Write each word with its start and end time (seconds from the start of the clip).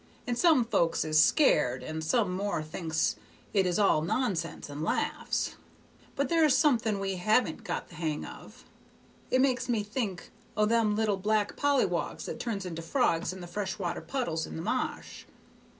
And 0.25 0.35
some 0.35 0.65
folks 0.65 1.05
is 1.05 1.21
scared, 1.21 1.83
and 1.83 2.03
some 2.03 2.33
more 2.35 2.63
thinks 2.63 3.17
it 3.53 3.67
is 3.67 3.77
all 3.77 4.01
nonsense 4.01 4.67
and 4.67 4.81
laughs. 4.83 5.57
But 6.15 6.27
there's 6.27 6.57
something 6.57 6.99
we 6.99 7.17
haven't 7.17 7.63
got 7.63 7.87
the 7.89 7.93
hang 7.93 8.25
of.' 8.25 8.63
It 9.29 9.41
makes 9.41 9.69
me 9.69 9.83
think 9.83 10.31
o' 10.57 10.65
them 10.65 10.95
little 10.95 11.17
black 11.17 11.55
polliwogs 11.55 12.25
that 12.25 12.39
turns 12.39 12.65
into 12.65 12.81
frogs 12.81 13.31
in 13.31 13.41
the 13.41 13.45
fresh 13.47 13.77
water 13.77 14.01
puddles 14.01 14.47
in 14.47 14.55
the 14.55 14.63
ma'sh. 14.63 15.25